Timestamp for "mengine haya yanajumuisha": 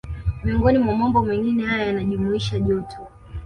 1.23-2.59